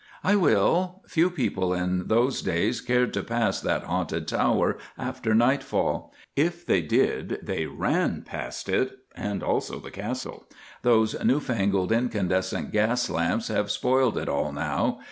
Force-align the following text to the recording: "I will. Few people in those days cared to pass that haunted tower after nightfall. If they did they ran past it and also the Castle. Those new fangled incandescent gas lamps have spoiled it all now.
"I 0.23 0.35
will. 0.35 1.03
Few 1.05 1.29
people 1.29 1.75
in 1.75 2.07
those 2.07 2.41
days 2.41 2.81
cared 2.81 3.13
to 3.13 3.21
pass 3.21 3.61
that 3.61 3.83
haunted 3.83 4.27
tower 4.27 4.79
after 4.97 5.35
nightfall. 5.35 6.11
If 6.35 6.65
they 6.65 6.81
did 6.81 7.37
they 7.43 7.67
ran 7.67 8.23
past 8.23 8.67
it 8.67 8.97
and 9.15 9.43
also 9.43 9.77
the 9.77 9.91
Castle. 9.91 10.47
Those 10.81 11.23
new 11.23 11.39
fangled 11.39 11.91
incandescent 11.91 12.71
gas 12.71 13.11
lamps 13.11 13.49
have 13.49 13.69
spoiled 13.69 14.17
it 14.17 14.27
all 14.27 14.51
now. 14.51 14.97